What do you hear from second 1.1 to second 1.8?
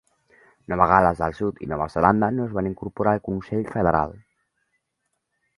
del Sud i